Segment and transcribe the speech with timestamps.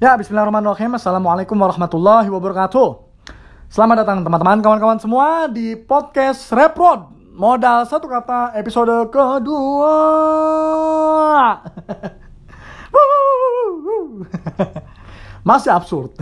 [0.00, 0.96] Ya, bismillahirrahmanirrahim.
[0.96, 3.04] Assalamualaikum warahmatullahi wabarakatuh.
[3.68, 7.12] Selamat datang teman-teman, kawan-kawan semua di podcast Rap Road.
[7.36, 9.92] Modal satu kata episode kedua.
[15.52, 16.16] Masih absurd.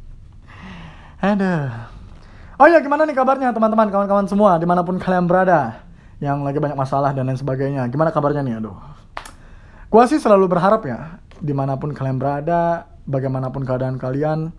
[1.36, 1.68] Aduh.
[2.56, 5.84] Oh ya, gimana nih kabarnya teman-teman, kawan-kawan semua, di mana pun kalian berada,
[6.16, 7.84] yang lagi banyak masalah dan lain sebagainya.
[7.92, 8.80] Gimana kabarnya nih, aduh.
[9.92, 14.52] Gua sih selalu berharap ya, di mana pun kalian berada, bagaimanapun keadaan kalian,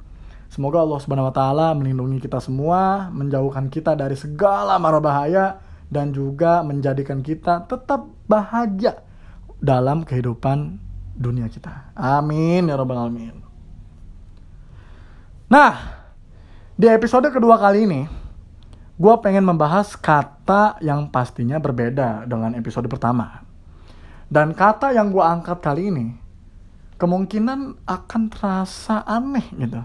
[0.49, 6.11] semoga Allah Subhanahu Wa Taala melindungi kita semua, menjauhkan kita dari segala mara bahaya, dan
[6.11, 9.05] juga menjadikan kita tetap bahagia
[9.61, 10.81] dalam kehidupan
[11.15, 11.93] dunia kita.
[11.95, 13.39] Amin ya robbal alamin.
[15.45, 15.73] Nah,
[16.75, 18.01] di episode kedua kali ini,
[18.97, 23.45] gue pengen membahas kata yang pastinya berbeda dengan episode pertama.
[24.25, 26.24] Dan kata yang gue angkat kali ini
[26.95, 29.83] kemungkinan akan terasa aneh gitu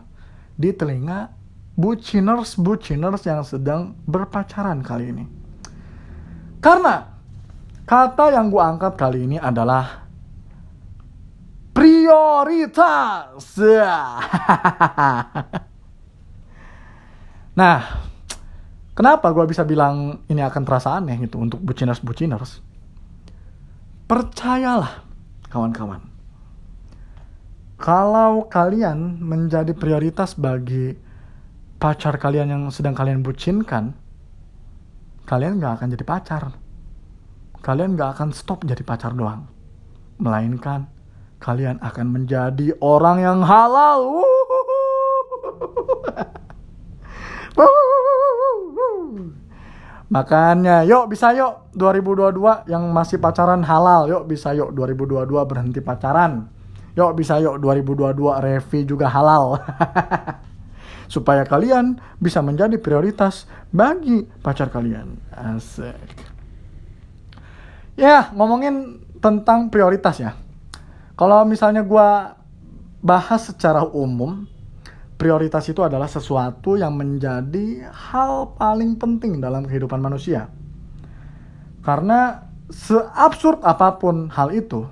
[0.55, 1.35] di telinga
[1.75, 5.25] buciners buciners yang sedang berpacaran kali ini.
[6.61, 7.09] Karena
[7.89, 10.05] kata yang gue angkat kali ini adalah
[11.73, 13.57] prioritas.
[17.61, 17.79] nah,
[18.93, 22.61] kenapa gue bisa bilang ini akan terasa aneh gitu untuk buciners buciners?
[24.05, 25.07] Percayalah,
[25.49, 26.10] kawan-kawan
[27.81, 30.93] kalau kalian menjadi prioritas bagi
[31.81, 33.97] pacar kalian yang sedang kalian bucinkan,
[35.25, 36.53] kalian gak akan jadi pacar.
[37.65, 39.49] Kalian gak akan stop jadi pacar doang.
[40.21, 40.93] Melainkan,
[41.41, 44.29] kalian akan menjadi orang yang halal.
[50.13, 56.60] Makanya, yuk bisa yuk 2022 yang masih pacaran halal, yuk bisa yuk 2022 berhenti pacaran
[57.01, 58.13] Yuk bisa yuk 2022
[58.45, 59.57] Revi juga halal.
[61.15, 65.17] Supaya kalian bisa menjadi prioritas bagi pacar kalian.
[65.33, 65.97] Asik.
[67.97, 70.37] Ya, ngomongin tentang prioritas ya.
[71.17, 72.09] Kalau misalnya gue
[73.01, 74.45] bahas secara umum,
[75.17, 80.53] prioritas itu adalah sesuatu yang menjadi hal paling penting dalam kehidupan manusia.
[81.81, 84.85] Karena seabsurd apa pun hal itu,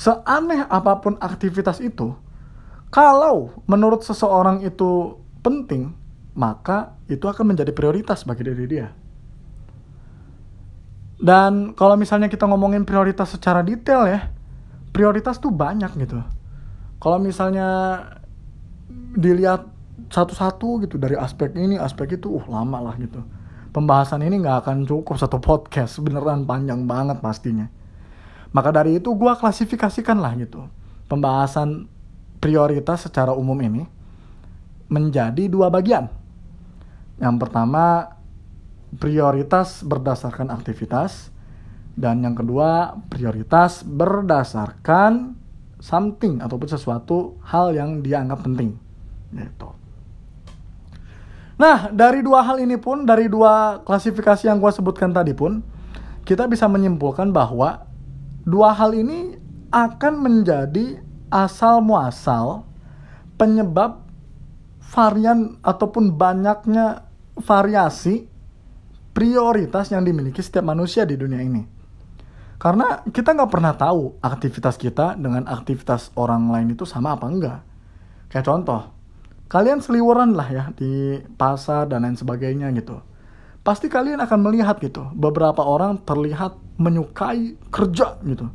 [0.00, 2.16] seaneh apa pun aktivitas itu,
[2.88, 5.92] kalau menurut seseorang itu penting,
[6.32, 8.88] maka itu akan menjadi prioritas bagi diri dia.
[11.20, 14.32] Dan kalau misalnya kita ngomongin prioritas secara detail ya,
[14.88, 16.16] prioritas tuh banyak gitu.
[16.96, 18.00] Kalau misalnya
[19.12, 19.68] dilihat
[20.08, 23.20] satu-satu gitu dari aspek ini, aspek itu, uh lama lah gitu.
[23.70, 27.68] Pembahasan ini nggak akan cukup satu podcast, beneran panjang banget pastinya.
[28.50, 30.66] Maka dari itu gue klasifikasikan lah gitu.
[31.06, 31.86] Pembahasan
[32.42, 33.86] prioritas secara umum ini
[34.90, 36.10] menjadi dua bagian.
[37.22, 38.16] Yang pertama
[38.98, 41.30] prioritas berdasarkan aktivitas
[41.94, 45.38] dan yang kedua prioritas berdasarkan
[45.78, 48.74] something ataupun sesuatu hal yang dianggap penting.
[49.30, 49.68] Gitu.
[51.60, 55.60] Nah, dari dua hal ini pun, dari dua klasifikasi yang gue sebutkan tadi pun,
[56.24, 57.84] kita bisa menyimpulkan bahwa
[58.50, 59.38] dua hal ini
[59.70, 60.98] akan menjadi
[61.30, 62.66] asal muasal
[63.38, 64.02] penyebab
[64.90, 67.06] varian ataupun banyaknya
[67.38, 68.26] variasi
[69.14, 71.62] prioritas yang dimiliki setiap manusia di dunia ini.
[72.60, 77.60] Karena kita nggak pernah tahu aktivitas kita dengan aktivitas orang lain itu sama apa enggak.
[78.28, 78.82] Kayak contoh,
[79.48, 83.00] kalian seliweran lah ya di pasar dan lain sebagainya gitu
[83.60, 85.08] pasti kalian akan melihat gitu.
[85.12, 88.48] Beberapa orang terlihat menyukai kerja gitu.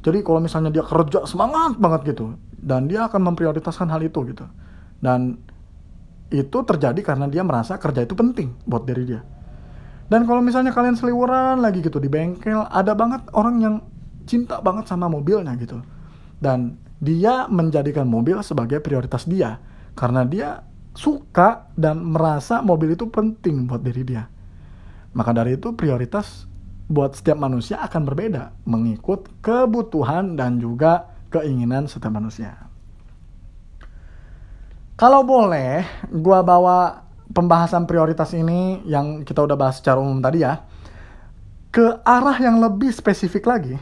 [0.00, 4.46] Jadi kalau misalnya dia kerja semangat banget gitu dan dia akan memprioritaskan hal itu gitu.
[5.02, 5.36] Dan
[6.32, 9.22] itu terjadi karena dia merasa kerja itu penting buat diri dia.
[10.06, 13.74] Dan kalau misalnya kalian seliweran lagi gitu di bengkel ada banget orang yang
[14.24, 15.82] cinta banget sama mobilnya gitu.
[16.38, 19.60] Dan dia menjadikan mobil sebagai prioritas dia
[19.98, 20.64] karena dia
[20.96, 24.24] suka dan merasa mobil itu penting buat diri dia
[25.16, 26.44] maka dari itu prioritas
[26.92, 32.68] buat setiap manusia akan berbeda mengikut kebutuhan dan juga keinginan setiap manusia.
[34.96, 40.62] Kalau boleh, gua bawa pembahasan prioritas ini yang kita udah bahas secara umum tadi ya,
[41.72, 43.76] ke arah yang lebih spesifik lagi.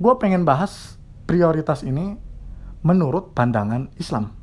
[0.00, 0.96] Gue pengen bahas
[1.28, 2.16] prioritas ini
[2.82, 4.34] menurut pandangan Islam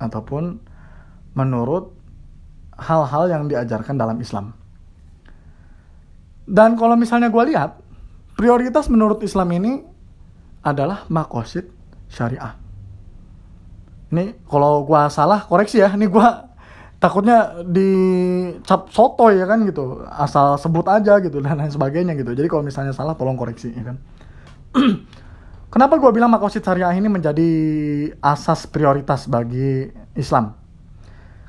[0.00, 0.62] ataupun
[1.36, 1.92] menurut
[2.76, 4.55] hal-hal yang diajarkan dalam Islam.
[6.46, 7.82] Dan kalau misalnya gue lihat,
[8.38, 9.72] prioritas menurut Islam ini
[10.66, 11.70] adalah makosid
[12.10, 12.66] syariah.
[14.10, 15.90] Nih kalau gua salah koreksi ya.
[15.94, 16.50] Nih gua
[17.02, 20.02] takutnya dicap soto ya kan gitu.
[20.06, 22.34] Asal sebut aja gitu dan lain sebagainya gitu.
[22.34, 23.96] Jadi kalau misalnya salah tolong koreksi ya kan.
[25.72, 27.50] Kenapa gua bilang makosid syariah ini menjadi
[28.22, 30.54] asas prioritas bagi Islam?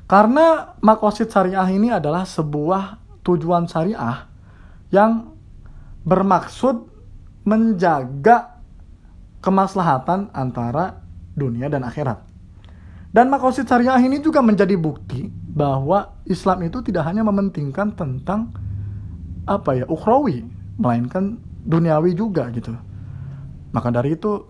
[0.08, 4.27] Karena makosid syariah ini adalah sebuah tujuan syariah
[4.88, 5.36] yang
[6.04, 6.88] bermaksud
[7.44, 8.60] menjaga
[9.40, 11.00] kemaslahatan antara
[11.36, 12.24] dunia dan akhirat.
[13.08, 18.52] Dan makosid syariah ini juga menjadi bukti bahwa Islam itu tidak hanya mementingkan tentang
[19.48, 20.44] apa ya ukhrawi,
[20.76, 22.76] melainkan duniawi juga gitu.
[23.72, 24.44] Maka dari itu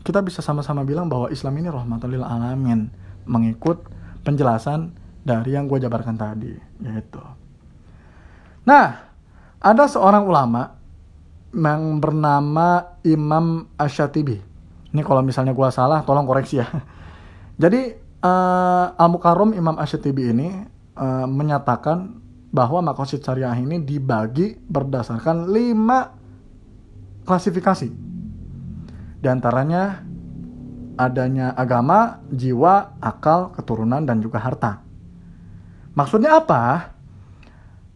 [0.00, 2.88] kita bisa sama-sama bilang bahwa Islam ini rahmatan lil alamin
[3.28, 3.84] mengikut
[4.24, 7.20] penjelasan dari yang gue jabarkan tadi yaitu.
[8.64, 9.09] Nah,
[9.60, 10.80] ada seorang ulama
[11.52, 14.40] yang bernama Imam Asyatibi.
[14.90, 16.66] Ini kalau misalnya gua salah, tolong koreksi ya.
[17.62, 20.48] Jadi uh, Al Mukarrom Imam Asyatibi ini
[20.96, 22.18] uh, menyatakan
[22.50, 26.10] bahwa makosid syariah ini dibagi berdasarkan lima
[27.28, 27.88] klasifikasi.
[29.20, 30.02] Di antaranya
[30.98, 34.82] adanya agama, jiwa, akal, keturunan, dan juga harta.
[35.94, 36.92] Maksudnya apa?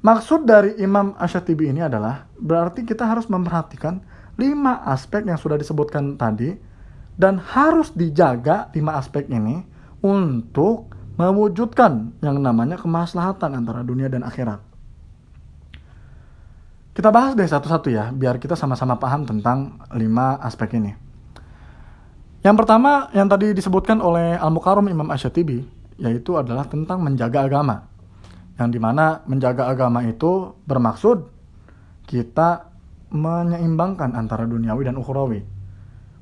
[0.05, 4.05] Maksud dari Imam Asyatibi ini adalah berarti kita harus memperhatikan
[4.37, 6.53] lima aspek yang sudah disebutkan tadi
[7.17, 9.65] dan harus dijaga lima aspek ini
[10.05, 14.61] untuk mewujudkan yang namanya kemaslahatan antara dunia dan akhirat.
[16.93, 20.93] Kita bahas deh satu-satu ya, biar kita sama-sama paham tentang lima aspek ini.
[22.45, 25.65] Yang pertama yang tadi disebutkan oleh Al-Mukarram Imam Asyatibi,
[25.97, 27.94] yaitu adalah tentang menjaga agama
[28.55, 31.27] yang di mana menjaga agama itu bermaksud
[32.07, 32.71] kita
[33.15, 35.43] menyeimbangkan antara duniawi dan ukhrawi.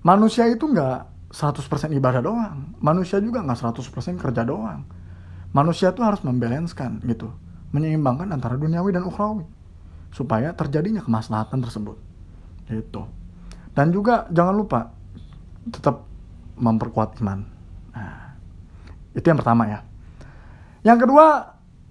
[0.05, 2.76] Manusia itu nggak 100% ibadah doang.
[2.84, 4.84] Manusia juga nggak 100% kerja doang.
[5.52, 7.32] Manusia itu harus membalanskan gitu.
[7.73, 9.44] Menyeimbangkan antara duniawi dan ukhrawi.
[10.12, 11.96] Supaya terjadinya kemaslahatan tersebut.
[12.69, 13.02] Gitu.
[13.73, 14.81] Dan juga jangan lupa
[15.69, 16.05] tetap
[16.61, 17.40] memperkuat iman.
[17.96, 18.37] Nah,
[19.17, 19.81] itu yang pertama ya.
[20.84, 21.26] Yang kedua,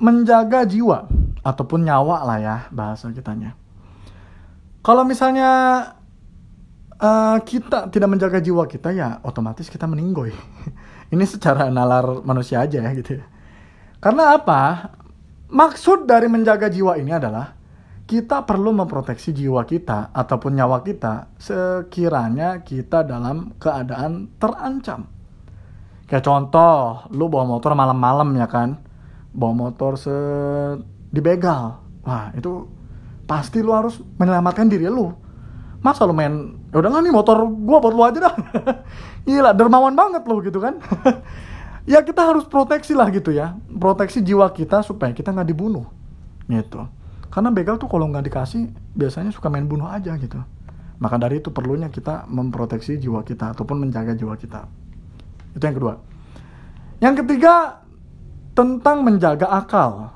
[0.01, 1.05] menjaga jiwa
[1.45, 3.53] ataupun nyawa lah ya bahasa kitanya.
[4.81, 5.49] Kalau misalnya
[6.97, 10.33] uh, kita tidak menjaga jiwa kita ya otomatis kita meninggoy.
[11.13, 13.21] Ini secara nalar manusia aja ya gitu.
[13.21, 13.25] Ya.
[14.01, 14.89] Karena apa?
[15.51, 17.51] Maksud dari menjaga jiwa ini adalah
[18.07, 25.11] kita perlu memproteksi jiwa kita ataupun nyawa kita sekiranya kita dalam keadaan terancam.
[26.07, 28.79] Kayak contoh, lu bawa motor malam-malam ya kan
[29.31, 30.15] bawa motor se
[31.11, 31.79] dibegal.
[32.03, 32.67] Wah itu
[33.27, 35.11] pasti lu harus menyelamatkan diri lu.
[35.81, 38.35] Masa lu main ya udah nih motor gua buat lu aja dah.
[39.27, 40.77] Gila dermawan banget lu gitu kan.
[41.81, 43.57] Ya kita harus proteksi lah gitu ya.
[43.65, 45.89] Proteksi jiwa kita supaya kita nggak dibunuh
[46.45, 46.85] gitu.
[47.33, 50.37] Karena begal tuh kalau nggak dikasih biasanya suka main bunuh aja gitu.
[51.01, 54.69] Maka dari itu perlunya kita memproteksi jiwa kita ataupun menjaga jiwa kita.
[55.57, 55.93] Itu yang kedua.
[57.01, 57.81] Yang ketiga
[58.51, 60.11] tentang menjaga akal.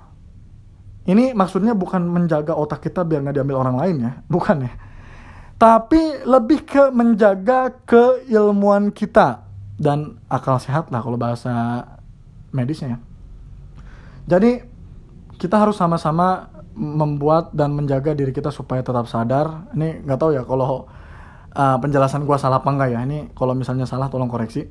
[1.05, 4.73] Ini maksudnya bukan menjaga otak kita biar nggak diambil orang lain ya, bukan ya.
[5.55, 9.47] Tapi lebih ke menjaga keilmuan kita
[9.79, 11.85] dan akal sehat lah kalau bahasa
[12.51, 12.99] medisnya ya.
[14.25, 14.63] Jadi
[15.35, 19.71] kita harus sama-sama membuat dan menjaga diri kita supaya tetap sadar.
[19.71, 20.91] Ini nggak tahu ya kalau
[21.55, 22.99] uh, penjelasan gua salah apa enggak ya.
[23.07, 24.67] Ini kalau misalnya salah tolong koreksi.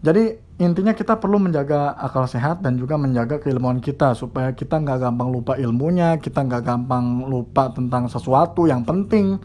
[0.00, 4.96] Jadi intinya kita perlu menjaga akal sehat dan juga menjaga keilmuan kita supaya kita nggak
[4.96, 9.36] gampang lupa ilmunya, kita nggak gampang lupa tentang sesuatu yang penting,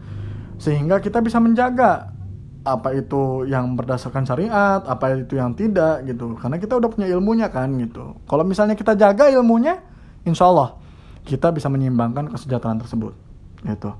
[0.56, 2.08] sehingga kita bisa menjaga
[2.66, 6.34] apa itu yang berdasarkan syariat, apa itu yang tidak gitu.
[6.40, 8.18] Karena kita udah punya ilmunya kan gitu.
[8.26, 9.78] Kalau misalnya kita jaga ilmunya,
[10.26, 10.74] insya Allah
[11.22, 13.14] kita bisa menyeimbangkan kesejahteraan tersebut.
[13.62, 13.90] Gitu.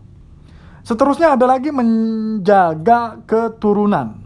[0.83, 4.26] Seterusnya ada lagi menjaga keturunan.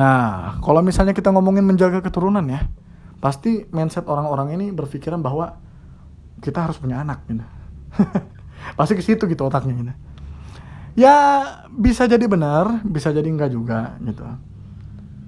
[0.00, 2.64] Nah, kalau misalnya kita ngomongin menjaga keturunan ya,
[3.20, 5.60] pasti mindset orang-orang ini berpikiran bahwa
[6.40, 7.44] kita harus punya anak gitu.
[8.80, 9.92] pasti ke situ gitu otaknya gitu.
[10.96, 11.16] Ya
[11.68, 14.24] bisa jadi benar, bisa jadi enggak juga gitu.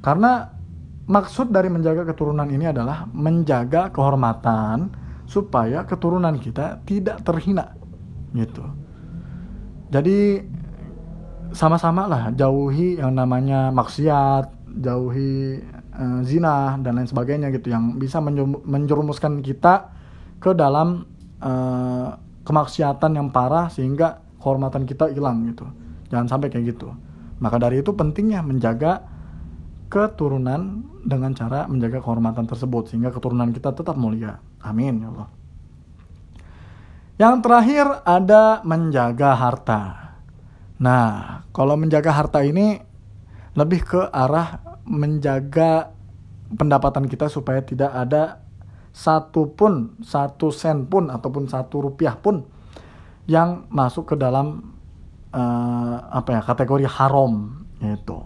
[0.01, 0.57] Karena
[1.05, 4.89] maksud dari menjaga keturunan ini adalah menjaga kehormatan
[5.29, 7.77] supaya keturunan kita tidak terhina
[8.33, 8.65] gitu.
[9.93, 10.41] Jadi
[11.53, 15.61] sama-sama lah jauhi yang namanya maksiat, jauhi
[15.93, 18.23] uh, zina dan lain sebagainya gitu yang bisa
[18.65, 19.93] menjerumuskan kita
[20.41, 21.05] ke dalam
[21.43, 25.69] uh, kemaksiatan yang parah sehingga kehormatan kita hilang gitu.
[26.11, 26.91] Jangan sampai kayak gitu.
[27.39, 29.07] Maka dari itu pentingnya menjaga
[29.93, 34.41] keturunan dengan cara menjaga kehormatan tersebut sehingga keturunan kita tetap mulia.
[34.65, 35.29] Amin ya Allah.
[37.21, 39.83] Yang terakhir ada menjaga harta.
[40.83, 42.83] Nah, kalau menjaga harta ini
[43.53, 45.93] lebih ke arah menjaga
[46.53, 48.45] pendapatan kita supaya tidak ada
[48.93, 52.45] satu pun, satu sen pun ataupun satu rupiah pun
[53.25, 54.77] yang masuk ke dalam
[55.33, 58.19] uh, apa ya kategori haram itu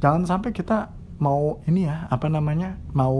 [0.00, 3.14] jangan sampai kita mau ini ya apa namanya mau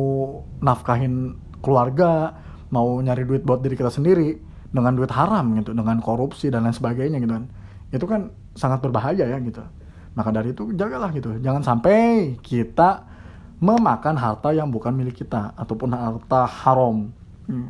[0.62, 2.34] nafkahin keluarga
[2.72, 4.40] mau nyari duit buat diri kita sendiri
[4.72, 7.44] dengan duit haram gitu dengan korupsi dan lain sebagainya gitu kan.
[7.92, 9.60] Itu kan sangat berbahaya ya gitu
[10.12, 13.08] maka dari itu jagalah gitu jangan sampai kita
[13.62, 17.12] memakan harta yang bukan milik kita ataupun harta haram
[17.48, 17.68] hmm.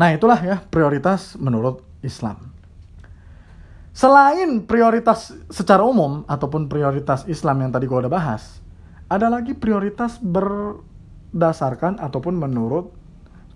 [0.00, 2.48] nah itulah ya prioritas menurut Islam
[3.98, 8.62] Selain prioritas secara umum ataupun prioritas Islam yang tadi gue udah bahas,
[9.10, 12.94] ada lagi prioritas berdasarkan ataupun menurut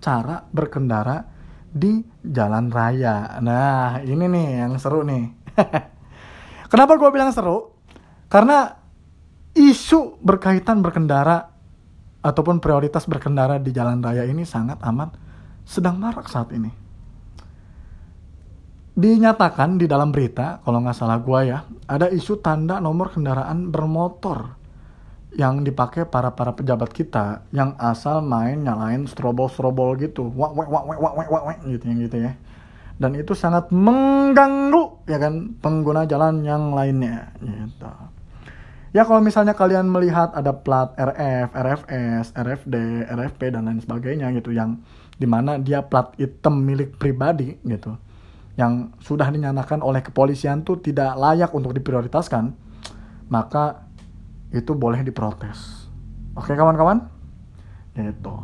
[0.03, 1.31] cara berkendara
[1.71, 3.39] di jalan raya.
[3.39, 5.31] Nah, ini nih yang seru nih.
[6.73, 7.69] Kenapa gue bilang seru?
[8.25, 8.73] Karena
[9.53, 11.53] isu berkaitan berkendara
[12.25, 15.13] ataupun prioritas berkendara di jalan raya ini sangat amat
[15.69, 16.83] sedang marak saat ini
[18.93, 24.53] dinyatakan di dalam berita, kalau nggak salah gua ya, ada isu tanda nomor kendaraan bermotor
[25.33, 30.69] yang dipakai para para pejabat kita yang asal main nyalain strobol strobol gitu, wak wak
[30.69, 32.31] wak wak wak wak wak gitu yang gitu ya.
[32.97, 37.89] Dan itu sangat mengganggu ya kan pengguna jalan yang lainnya gitu.
[38.93, 42.75] Ya kalau misalnya kalian melihat ada plat RF, RFS, RFD,
[43.09, 44.85] RFP dan lain sebagainya gitu yang
[45.17, 47.97] di mana dia plat hitam milik pribadi gitu
[48.53, 52.53] yang sudah dinyatakan oleh kepolisian tuh tidak layak untuk diprioritaskan,
[53.33, 53.89] maka
[54.53, 55.89] itu boleh diprotes.
[56.37, 57.09] Oke kawan-kawan?
[57.97, 58.35] Itu.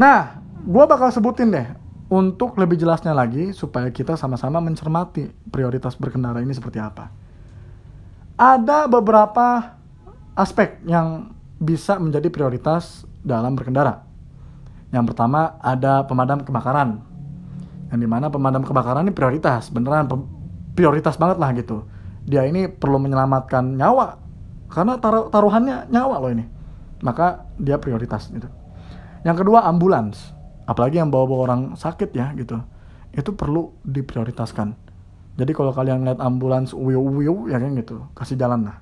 [0.00, 1.68] Nah, gue bakal sebutin deh
[2.12, 7.08] untuk lebih jelasnya lagi supaya kita sama-sama mencermati prioritas berkendara ini seperti apa.
[8.36, 9.80] Ada beberapa
[10.36, 14.04] aspek yang bisa menjadi prioritas dalam berkendara.
[14.92, 17.00] Yang pertama ada pemadam kebakaran.
[17.88, 20.04] Yang di mana pemadam kebakaran ini prioritas beneran
[20.76, 21.88] prioritas banget lah gitu.
[22.28, 24.20] Dia ini perlu menyelamatkan nyawa
[24.68, 26.44] karena taruh, taruhannya nyawa loh ini.
[27.00, 28.52] Maka dia prioritas gitu.
[29.24, 32.60] Yang kedua ambulans apalagi yang bawa-bawa orang sakit ya gitu.
[33.12, 34.74] Itu perlu diprioritaskan.
[35.36, 38.04] Jadi kalau kalian lihat ambulans wiu wiu ya kan gitu.
[38.12, 38.76] Kasih jalan lah.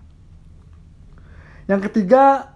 [1.71, 2.55] Yang ketiga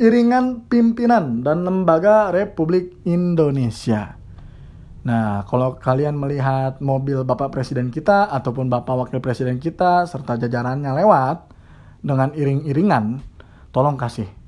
[0.00, 4.16] iringan pimpinan dan lembaga Republik Indonesia.
[5.00, 10.92] Nah, kalau kalian melihat mobil Bapak Presiden kita ataupun Bapak Wakil Presiden kita serta jajarannya
[10.92, 11.52] lewat
[12.00, 13.20] dengan iring-iringan,
[13.72, 14.39] tolong kasih.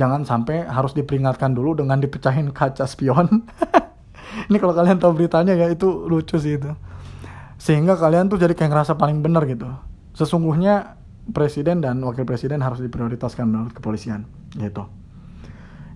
[0.00, 3.44] Jangan sampai harus diperingatkan dulu dengan dipecahin kaca spion.
[4.48, 6.72] Ini kalau kalian tahu beritanya ya itu lucu sih itu.
[7.60, 9.68] Sehingga kalian tuh jadi kayak ngerasa paling benar gitu.
[10.16, 10.96] Sesungguhnya
[11.36, 14.24] presiden dan wakil presiden harus diprioritaskan menurut kepolisian
[14.56, 14.88] gitu.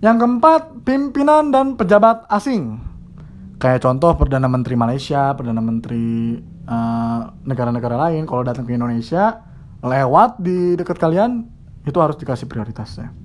[0.05, 2.93] Yang keempat, pimpinan dan pejabat asing
[3.65, 9.41] kayak contoh perdana menteri Malaysia, perdana menteri eh, negara-negara uh, lain kalau datang ke Indonesia
[9.81, 11.49] lewat di dekat kalian
[11.89, 13.24] itu harus dikasih prioritasnya.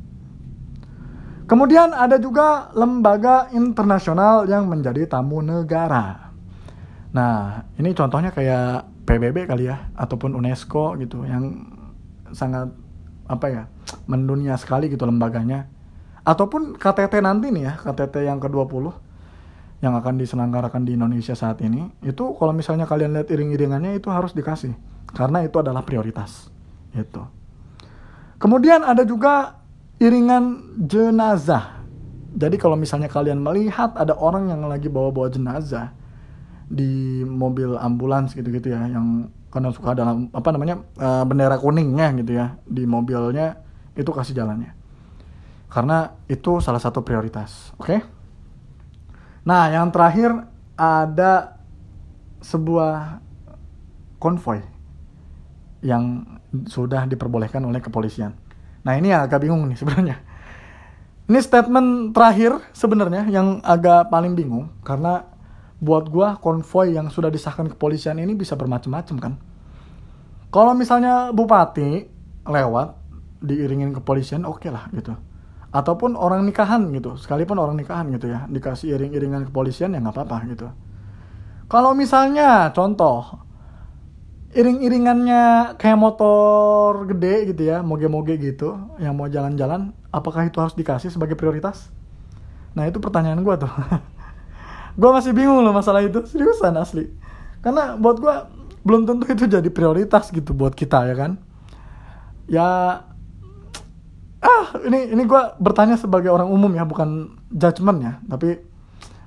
[1.49, 6.29] Kemudian ada juga lembaga internasional yang menjadi tamu negara.
[7.09, 11.65] Nah, ini contohnya kayak PBB kali ya ataupun UNESCO gitu yang
[12.29, 12.69] sangat
[13.25, 13.63] apa ya
[14.05, 15.65] mendunia sekali gitu lembaganya
[16.21, 18.93] ataupun KTT nanti nih ya KTT yang ke-20
[19.81, 24.37] yang akan diselenggarakan di Indonesia saat ini itu kalau misalnya kalian lihat iring-iringannya itu harus
[24.37, 24.77] dikasih
[25.13, 26.53] karena itu adalah prioritas
[26.93, 27.21] itu
[28.37, 29.58] kemudian ada juga
[29.99, 31.83] iringan jenazah
[32.33, 35.91] jadi kalau misalnya kalian melihat ada orang yang lagi bawa-bawa jenazah
[36.69, 42.37] di mobil ambulans gitu-gitu ya yang karena suka dalam apa namanya uh, bendera kuningnya gitu
[42.37, 43.57] ya di mobilnya
[43.97, 44.77] itu kasih jalannya
[45.69, 47.99] karena itu salah satu prioritas oke okay?
[49.49, 50.29] Nah, yang terakhir
[50.77, 51.57] ada
[52.43, 53.17] sebuah
[54.19, 54.61] konvoy
[55.81, 56.21] yang
[56.67, 58.35] sudah diperbolehkan oleh kepolisian.
[58.85, 60.17] Nah, ini agak bingung nih sebenarnya.
[61.29, 65.29] Ini statement terakhir sebenarnya yang agak paling bingung karena
[65.77, 69.33] buat gua konvoy yang sudah disahkan kepolisian ini bisa bermacam-macam kan.
[70.49, 72.09] Kalau misalnya bupati
[72.49, 72.97] lewat
[73.39, 75.15] diiringin kepolisian oke okay lah gitu
[75.69, 80.37] ataupun orang nikahan gitu sekalipun orang nikahan gitu ya dikasih iring-iringan kepolisian ya nggak apa-apa
[80.49, 80.67] gitu
[81.69, 83.45] kalau misalnya contoh
[84.49, 91.13] iring-iringannya kayak motor gede gitu ya, moge-moge gitu, yang mau jalan-jalan, apakah itu harus dikasih
[91.13, 91.93] sebagai prioritas?
[92.73, 93.69] Nah itu pertanyaan gue tuh.
[94.99, 97.13] gue masih bingung loh masalah itu, seriusan asli.
[97.61, 98.35] Karena buat gue
[98.81, 101.31] belum tentu itu jadi prioritas gitu buat kita ya kan.
[102.49, 102.67] Ya,
[104.41, 108.57] ah ini ini gue bertanya sebagai orang umum ya, bukan judgement ya, tapi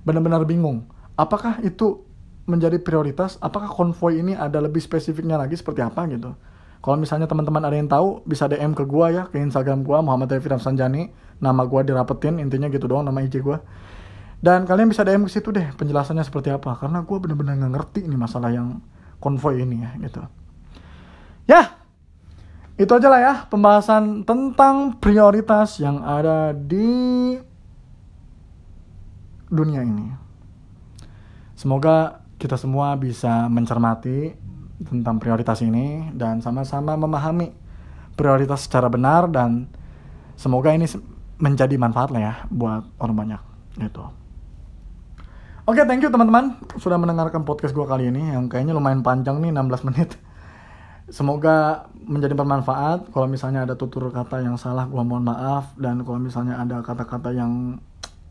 [0.03, 0.91] benar-benar bingung.
[1.15, 2.03] Apakah itu
[2.43, 6.35] menjadi prioritas apakah konvoy ini ada lebih spesifiknya lagi seperti apa gitu.
[6.83, 10.35] Kalau misalnya teman-teman ada yang tahu bisa DM ke gua ya ke Instagram gua Muhammad
[10.35, 13.63] Rifidam Sanjani nama gua dirapetin intinya gitu doang nama IG gua.
[14.43, 16.75] Dan kalian bisa DM ke situ deh penjelasannya seperti apa.
[16.75, 18.83] Karena gua bener-bener nggak ngerti ini masalah yang
[19.23, 20.23] konvoy ini ya gitu.
[21.47, 21.63] Ya
[22.75, 27.39] itu aja lah ya pembahasan tentang prioritas yang ada di
[29.47, 30.11] dunia ini.
[31.55, 34.35] Semoga kita semua bisa mencermati
[34.83, 37.55] tentang prioritas ini dan sama-sama memahami
[38.19, 39.71] prioritas secara benar dan
[40.35, 40.91] semoga ini
[41.39, 43.43] menjadi manfaat lah ya buat orang banyak
[43.79, 44.03] gitu.
[45.63, 49.39] Oke, okay, thank you teman-teman sudah mendengarkan podcast gue kali ini yang kayaknya lumayan panjang
[49.39, 50.19] nih 16 menit.
[51.07, 53.15] Semoga menjadi bermanfaat.
[53.15, 55.71] Kalau misalnya ada tutur kata yang salah, gue mohon maaf.
[55.79, 57.79] Dan kalau misalnya ada kata-kata yang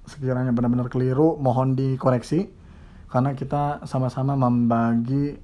[0.03, 2.51] sekiranya benar-benar keliru, mohon dikoreksi
[3.11, 5.35] karena kita sama-sama membagi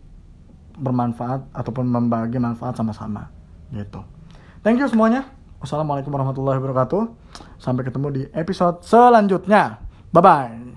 [0.80, 3.28] bermanfaat ataupun membagi manfaat sama-sama
[3.76, 4.02] gitu.
[4.64, 5.28] Thank you semuanya.
[5.60, 7.04] Wassalamualaikum warahmatullahi wabarakatuh.
[7.58, 9.84] Sampai ketemu di episode selanjutnya.
[10.14, 10.77] Bye bye.